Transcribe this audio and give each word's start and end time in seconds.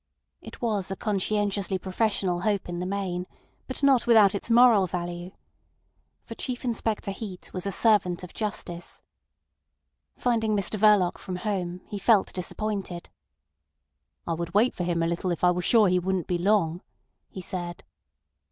It 0.41 0.63
was 0.63 0.89
a 0.89 0.95
conscientiously 0.95 1.77
professional 1.77 2.41
hope 2.41 2.67
in 2.67 2.79
the 2.79 2.87
main, 2.87 3.27
but 3.67 3.83
not 3.83 4.07
without 4.07 4.33
its 4.33 4.49
moral 4.49 4.87
value. 4.87 5.29
For 6.23 6.33
Chief 6.33 6.65
Inspector 6.65 7.11
Heat 7.11 7.53
was 7.53 7.67
a 7.67 7.71
servant 7.71 8.23
of 8.23 8.33
justice. 8.33 9.03
Finding 10.17 10.57
Mr 10.57 10.79
Verloc 10.79 11.19
from 11.19 11.35
home, 11.35 11.81
he 11.85 11.99
felt 11.99 12.33
disappointed. 12.33 13.11
"I 14.25 14.33
would 14.33 14.55
wait 14.55 14.73
for 14.73 14.83
him 14.85 15.03
a 15.03 15.07
little 15.07 15.29
if 15.29 15.43
I 15.43 15.51
were 15.51 15.61
sure 15.61 15.87
he 15.87 15.99
wouldn't 15.99 16.25
be 16.25 16.39
long," 16.39 16.81
he 17.29 17.39
said. 17.41 17.83